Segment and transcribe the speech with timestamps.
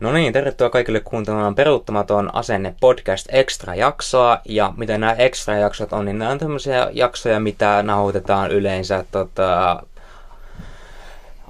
[0.00, 4.40] No niin, tervetuloa kaikille kuuntelemaan Peruuttamaton asenne podcast extra jaksoa.
[4.44, 9.82] Ja mitä nämä extra jaksot on, niin nämä on tämmöisiä jaksoja, mitä nauhoitetaan yleensä tota,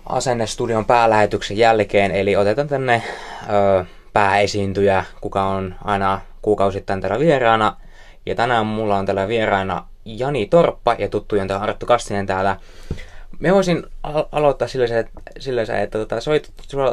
[0.06, 2.10] asennestudion päälähetyksen jälkeen.
[2.10, 3.02] Eli otetaan tänne
[3.50, 7.76] ö, pääesiintyjä, kuka on aina kuukausittain täällä vieraana.
[8.26, 12.56] Ja tänään mulla on täällä vieraana Jani Torppa ja tuttujen täällä Arttu Kastinen täällä.
[13.38, 16.42] Me voisin al- aloittaa sillä se, että, sillä että tota, se oli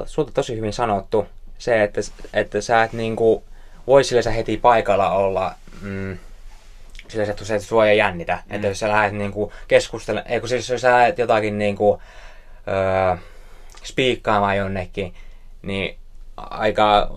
[0.05, 1.25] sulta tosi hyvin sanottu
[1.63, 2.01] se, että,
[2.33, 3.43] että sä et niinku,
[3.87, 6.17] voi sillä sä heti paikalla olla mm,
[7.07, 8.43] sillä se, että se et sua ei jännitä.
[8.45, 8.55] Mm.
[8.55, 12.01] Että jos sä lähdet niinku keskustelemaan, eikö siis jos sä lähdet jotakin niinku,
[12.67, 13.17] öö,
[13.83, 15.13] spiikkaamaan jonnekin,
[15.61, 15.97] niin
[16.37, 17.11] aika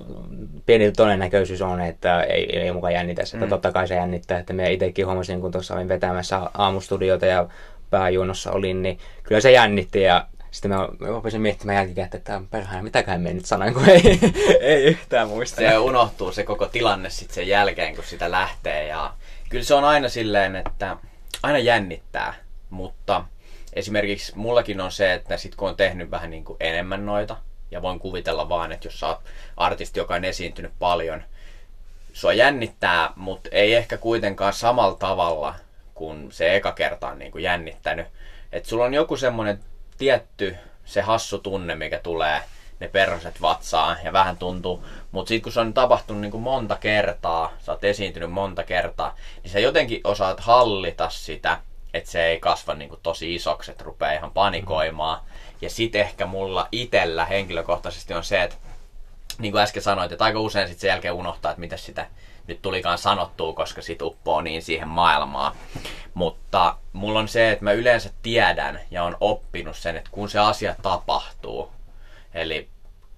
[0.67, 3.23] pieni todennäköisyys on, että ei, ei mukaan jännitä.
[3.23, 3.49] Että mm.
[3.49, 7.49] totta kai se jännittää, että me itsekin huomasin, kun tuossa olin vetämässä aamustudiota ja
[7.91, 13.21] pääjunossa olin, niin kyllä se jännitti ja sitten mä, opisin miettimään jälkikäteen, että perhana, mitäkään
[13.21, 14.21] me nyt sanoin, kun ei,
[14.61, 15.57] ei yhtään muista.
[15.57, 18.87] Se unohtuu se koko tilanne sitten sen jälkeen, kun sitä lähtee.
[18.87, 19.15] Ja
[19.49, 20.97] kyllä se on aina silleen, että
[21.43, 22.35] aina jännittää,
[22.71, 23.25] mutta
[23.73, 27.37] esimerkiksi mullakin on se, että sit kun on tehnyt vähän niin kuin enemmän noita,
[27.71, 29.21] ja voin kuvitella vaan, että jos sä oot
[29.57, 31.23] artisti, joka on esiintynyt paljon,
[32.13, 35.55] sua jännittää, mutta ei ehkä kuitenkaan samalla tavalla
[35.95, 38.07] kuin se eka kerta on niin kuin jännittänyt.
[38.53, 39.61] Että sulla on joku semmoinen
[39.99, 42.43] tietty se hassu tunne, mikä tulee
[42.81, 44.85] ne perhoset vatsaan ja vähän tuntuu.
[45.13, 49.17] Mutta sitten kun se on tapahtunut niin kuin monta kertaa, sä oot esiintynyt monta kertaa,
[49.43, 51.59] niin sä jotenkin osaat hallita sitä,
[51.95, 55.21] että se ei kasva niin kuin tosi isoksi, että rupeaa ihan panikoimaan.
[55.61, 58.57] Ja sitten ehkä mulla itellä henkilökohtaisesti on se, että
[59.39, 62.07] niin kuin äsken sanoit, että aika usein sitten sen jälkeen unohtaa, että mitä sitä
[62.47, 65.57] nyt tulikaan sanottua, koska sit uppoo niin siihen maailmaan.
[66.97, 70.75] Mulla on se, että mä yleensä tiedän ja on oppinut sen, että kun se asia
[70.83, 71.73] tapahtuu,
[72.35, 72.69] eli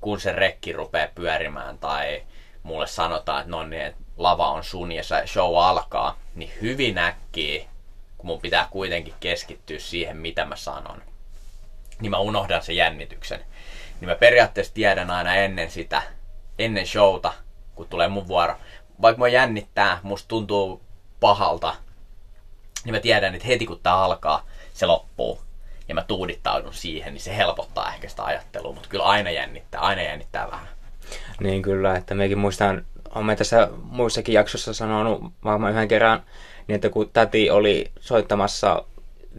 [0.00, 2.22] kun se rekki rupeaa pyörimään tai
[2.62, 7.64] mulle sanotaan, että no niin, että lava on sun ja show alkaa, niin hyvin äkkiä,
[8.18, 11.02] kun mun pitää kuitenkin keskittyä siihen, mitä mä sanon,
[12.00, 13.40] niin mä unohdan sen jännityksen.
[14.00, 16.02] Niin mä periaatteessa tiedän aina ennen sitä,
[16.58, 17.32] ennen showta,
[17.74, 18.54] kun tulee mun vuoro,
[19.02, 20.82] vaikka mua jännittää, musta tuntuu
[21.20, 21.74] pahalta,
[22.84, 25.40] niin mä tiedän, että heti kun tää alkaa, se loppuu.
[25.88, 30.02] Ja mä tuudittaudun siihen, niin se helpottaa ehkä sitä ajattelua, mutta kyllä aina jännittää, aina
[30.02, 30.68] jännittää vähän.
[31.40, 36.22] Niin kyllä, että mekin muistan, olen tässä muissakin jaksossa sanonut varmaan yhden kerran,
[36.66, 38.84] niin että kun täti oli soittamassa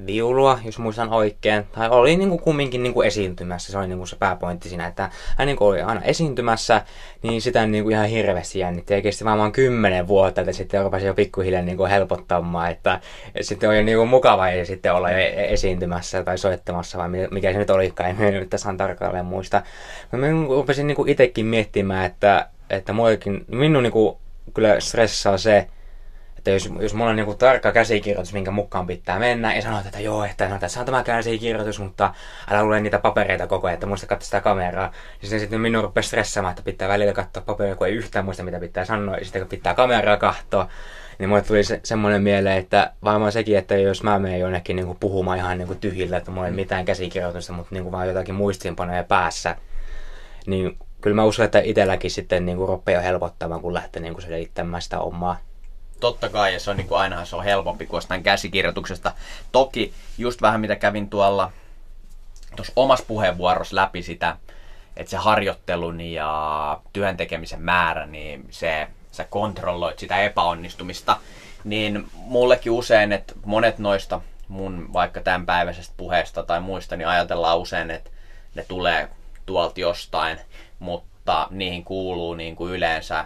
[0.08, 1.64] viulua, jos muistan oikein.
[1.64, 4.88] Tai oli niin kuin kumminkin niin kuin esiintymässä, se oli niin kuin se pääpointti siinä,
[4.88, 6.82] että hän niin kuin oli aina esiintymässä,
[7.24, 8.94] niin sitä niin kuin ihan hirveästi jännitti.
[8.94, 13.44] Ja kesti varmaan kymmenen vuotta, että sitten rupesi jo pikkuhiljaa niin kuin helpottamaan, että, että
[13.44, 17.54] sitten oli niin kuin mukava ja sitten olla jo e-, esiintymässä tai soittamassa, vai mikä
[17.54, 19.62] se nyt olikaan, en nyt tässä tarkalleen muista.
[20.12, 22.94] Mä rupesin niin kuin itsekin miettimään, että, että
[23.48, 24.18] minun niin kuin
[24.54, 25.68] kyllä stressaa se,
[26.56, 30.00] että jos, jos mulla on niin tarkka käsikirjoitus, minkä mukaan pitää mennä, ja sanoit, että
[30.00, 32.14] joo, että no, tässä on tämä käsikirjoitus, mutta
[32.52, 34.86] älä lue niitä papereita koko ajan, että muista katsoa sitä kameraa.
[34.86, 38.44] Ja sitten, sitten minun rupeaa stressaamaan, että pitää välillä katsoa paperia, kun ei yhtään muista,
[38.44, 40.70] mitä pitää sanoa, ja sitten kun pitää kameraa katsoa,
[41.20, 44.86] niin mulle tuli se, semmoinen mieleen, että varmaan sekin, että jos mä menen jonnekin niin
[44.86, 48.08] kuin puhumaan ihan niin kuin tyhjillä, että mulla ei mitään käsikirjoitusta, mutta niin kuin vaan
[48.08, 49.56] jotakin muistiinpanoja päässä,
[50.48, 54.24] niin kyllä mä uskon, että itselläkin sitten niin kuin rupeaa helpottamaan, kun lähtee niin kuin
[54.24, 55.38] selittämään sitä omaa
[56.00, 59.12] totta kai, ja se on niin kuin se on helpompi kuin jostain käsikirjoituksesta.
[59.52, 61.52] Toki just vähän mitä kävin tuolla
[62.56, 64.38] tuossa omassa puheenvuorossa läpi sitä,
[64.98, 71.18] että se harjoittelun ja työn tekemisen määrä, niin se, sä kontrolloit sitä epäonnistumista,
[71.64, 77.92] niin mullekin usein, että monet noista mun vaikka tämänpäiväisestä puheesta tai muista, niin ajatellaan usein,
[77.92, 78.10] että
[78.56, 79.10] ne tulee
[79.46, 80.38] tuolta jostain,
[80.80, 83.26] mutta niihin kuuluu niin kuin yleensä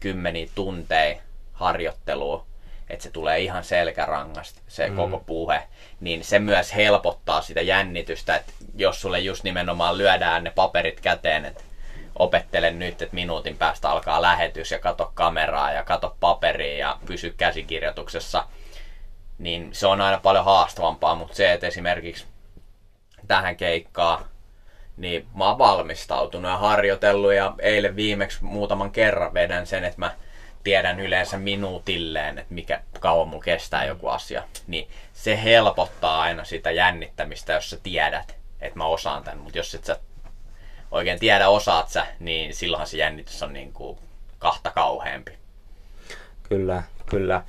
[0.00, 1.20] kymmeniä tunteja
[1.58, 2.46] harjoittelua,
[2.90, 4.96] että se tulee ihan selkärangasta se mm.
[4.96, 5.62] koko puhe,
[6.00, 11.44] niin se myös helpottaa sitä jännitystä, että jos sulle just nimenomaan lyödään ne paperit käteen,
[11.44, 11.64] että
[12.18, 17.34] opettele nyt, että minuutin päästä alkaa lähetys ja kato kameraa ja kato paperia ja pysy
[17.36, 18.44] käsikirjoituksessa,
[19.38, 22.26] niin se on aina paljon haastavampaa, mutta se, että esimerkiksi
[23.26, 24.24] tähän keikkaan,
[24.96, 30.14] niin mä oon valmistautunut ja harjoitellut ja eilen viimeksi muutaman kerran vedän sen, että mä
[30.64, 36.70] tiedän yleensä minuutilleen, että mikä kauan mulla kestää joku asia, niin se helpottaa aina sitä
[36.70, 39.38] jännittämistä, jos sä tiedät, että mä osaan tämän.
[39.38, 39.96] Mutta jos et sä
[40.90, 43.98] oikein tiedä, osaat sä, niin silloinhan se jännitys on niin kuin
[44.38, 45.32] kahta kauheampi.
[46.42, 47.42] Kyllä, kyllä.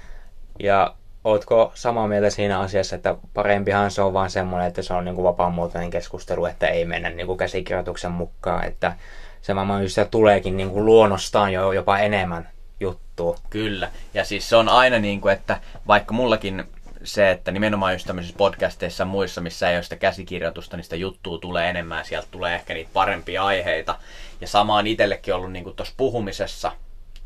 [0.60, 5.06] Ja ootko samaa mieltä siinä asiassa, että parempihan se on vaan semmoinen, että se on
[5.06, 8.96] niin kuin vapaamuotoinen keskustelu, että ei mennä niin kuin käsikirjoituksen mukaan, että
[9.42, 13.38] se varmaan tuleekin niin kuin luonnostaan jo jopa enemmän juttua.
[13.50, 13.92] Kyllä.
[14.14, 16.64] Ja siis se on aina niin kuin, että vaikka mullakin
[17.04, 21.40] se, että nimenomaan just tämmöisissä podcasteissa muissa, missä ei ole sitä käsikirjoitusta, niin sitä juttua
[21.40, 24.00] tulee enemmän, sieltä tulee ehkä niitä parempia aiheita.
[24.42, 26.72] Ja sama on itsellekin ollut niin tuossa puhumisessa,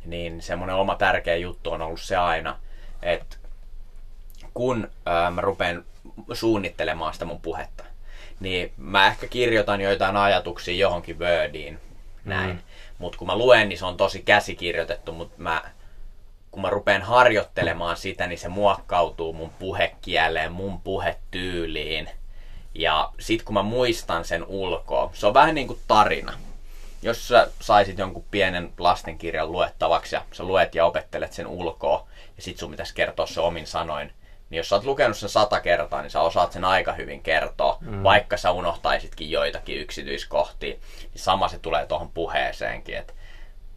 [0.06, 2.60] niin semmoinen oma tärkeä juttu on ollut se aina,
[3.02, 3.38] että
[4.54, 5.86] kun ää, mä rupean
[6.34, 7.84] suunnittelemaan sitä mun puhetta,
[8.40, 11.80] niin mä ehkä kirjoitan joitain ajatuksia johonkin Wordiin,
[12.25, 12.52] näin.
[12.52, 12.62] Mm.
[12.98, 15.64] Mutta kun mä luen, niin se on tosi käsikirjoitettu, mutta mä,
[16.52, 22.10] kun mä rupean harjoittelemaan sitä, niin se muokkautuu mun puhekieleen, mun puhetyyliin.
[22.75, 26.34] Ja sit kun mä muistan sen ulkoa, se on vähän niin kuin tarina.
[27.02, 32.42] Jos sä saisit jonkun pienen lastenkirjan luettavaksi ja sä luet ja opettelet sen ulkoa, ja
[32.42, 34.12] sit sun pitäisi kertoa se omin sanoin,
[34.54, 37.78] niin jos sä oot lukenut sen sata kertaa, niin sä osaat sen aika hyvin kertoa,
[37.82, 38.04] mm.
[38.04, 40.76] vaikka sä unohtaisitkin joitakin yksityiskohtia.
[41.02, 43.14] Niin sama se tulee tuohon puheeseenkin, että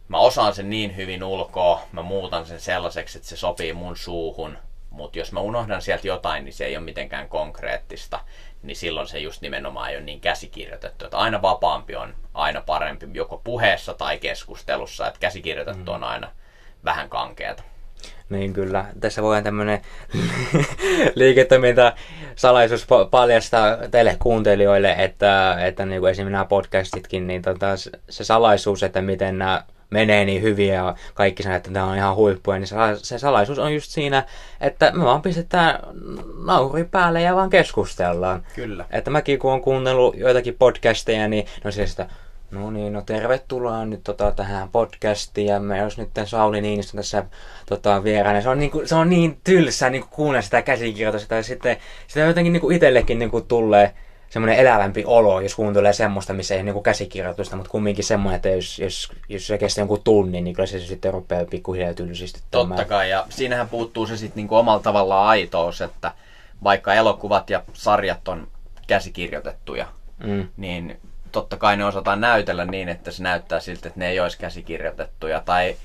[0.07, 4.57] mä osaan sen niin hyvin ulkoa, mä muutan sen sellaiseksi, että se sopii mun suuhun,
[4.89, 8.19] mutta jos mä unohdan sieltä jotain, niin se ei ole mitenkään konkreettista,
[8.63, 11.05] niin silloin se just nimenomaan ei ole niin käsikirjoitettu.
[11.05, 16.31] Että aina vapaampi on aina parempi joko puheessa tai keskustelussa, että käsikirjoitettu on aina
[16.85, 17.63] vähän kankeata.
[18.29, 18.85] Niin kyllä.
[18.99, 19.81] Tässä voidaan tämmöinen
[21.15, 21.93] liiketoiminta
[22.35, 27.67] salaisuus paljastaa teille kuuntelijoille, että, että niin kuin esimerkiksi nämä podcastitkin, niin tota,
[28.09, 32.15] se salaisuus, että miten nämä menee niin hyvin ja kaikki sanoo, että tämä on ihan
[32.15, 34.23] huippuja, niin se salaisuus on just siinä,
[34.61, 35.79] että me vaan pistetään
[36.45, 38.43] nauri päälle ja vaan keskustellaan.
[38.55, 38.85] Kyllä.
[38.91, 42.09] Että mäkin kun on kuunnellut joitakin podcasteja, niin no siis sitä,
[42.51, 47.23] No niin, no tervetuloa nyt tota, tähän podcastiin ja me olisi nyt Sauli Niinistö tässä
[47.65, 48.41] tota, vieraana.
[48.41, 51.77] Se on, niin se on niin tylsää niin kuunnella sitä käsikirjoitusta ja sitten
[52.07, 53.93] sitä jotenkin niin itsellekin niin tulee
[54.29, 58.49] semmoinen elävämpi olo, jos kuuntelee semmoista, missä ei ole niin käsikirjoitusta, mutta kumminkin semmoinen, että
[58.49, 62.41] jos, jos, jos se kestää jonkun tunnin, niin kyllä se sitten rupeaa pikkuhiljaa tylsisesti.
[62.51, 66.11] Totta kai, ja siinähän puuttuu se sitten niin omalla tavallaan aitous, että
[66.63, 68.47] vaikka elokuvat ja sarjat on
[68.87, 69.87] käsikirjoitettuja,
[70.23, 70.47] mm.
[70.57, 70.99] niin
[71.31, 75.41] totta kai ne osataan näytellä niin, että se näyttää siltä, että ne ei olisi käsikirjoitettuja
[75.45, 75.75] tai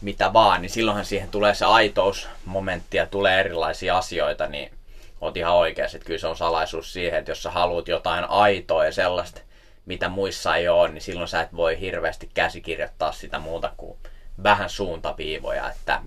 [0.00, 4.72] mitä vaan, niin silloinhan siihen tulee se aitousmomentti ja tulee erilaisia asioita, niin
[5.20, 8.84] oot ihan oikeassa, että kyllä se on salaisuus siihen, että jos sä haluat jotain aitoa
[8.84, 9.40] ja sellaista,
[9.86, 13.98] mitä muissa ei ole, niin silloin sä et voi hirveästi käsikirjoittaa sitä muuta kuin
[14.42, 16.00] vähän suuntaviivoja, että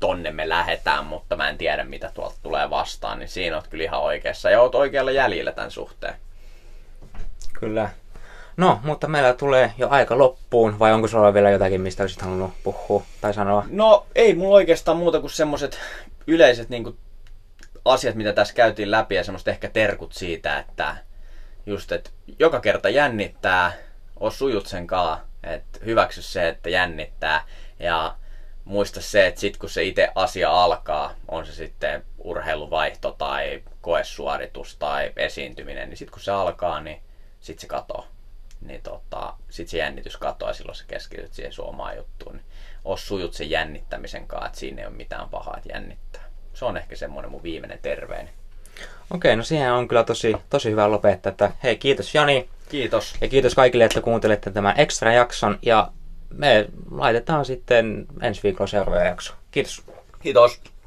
[0.00, 3.84] tonne me lähetään, mutta mä en tiedä mitä tuolta tulee vastaan, niin siinä oot kyllä
[3.84, 6.14] ihan oikeassa ja oot oikealla jäljellä tämän suhteen.
[7.60, 7.90] Kyllä.
[8.56, 12.50] No, mutta meillä tulee jo aika loppuun, vai onko sulla vielä jotakin, mistä olisit halunnut
[12.62, 13.64] puhua tai sanoa?
[13.70, 15.78] No, ei mulla oikeastaan muuta kuin semmoiset
[16.26, 16.98] yleiset niin kuin,
[17.84, 20.96] asiat, mitä tässä käytiin läpi ja semmoista ehkä terkut siitä, että
[21.66, 23.72] just, että joka kerta jännittää,
[24.20, 27.46] oo sujut sen kaa, että hyväksy se, että jännittää
[27.78, 28.16] ja
[28.64, 34.76] muista se, että sit kun se itse asia alkaa, on se sitten urheiluvaihto tai koesuoritus
[34.76, 37.02] tai esiintyminen, niin sit kun se alkaa, niin
[37.40, 38.06] sit se katoo.
[38.60, 42.36] Niin tota, sit se jännitys katoaa ja silloin sä keskityt siihen suomaan juttuun.
[42.36, 46.22] Niin sujut sen jännittämisen kanssa, että siinä ei ole mitään pahaa, että jännittää.
[46.54, 48.30] Se on ehkä semmoinen mun viimeinen terveeni.
[49.10, 51.30] Okei, no siihen on kyllä tosi, tosi hyvä lopettaa.
[51.30, 52.48] Että hei, kiitos Jani.
[52.68, 53.14] Kiitos.
[53.20, 55.58] Ja kiitos kaikille, että kuuntelette tämän extra jakson.
[55.62, 55.92] Ja
[56.30, 59.34] me laitetaan sitten ensi viikolla seuraava jakso.
[59.50, 59.82] Kiitos.
[60.22, 60.60] Kiitos.